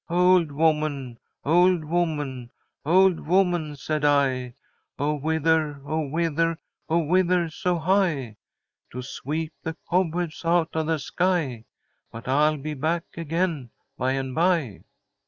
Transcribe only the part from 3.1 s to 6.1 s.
woman, said I, O whither, O